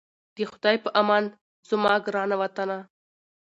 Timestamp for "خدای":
0.51-0.77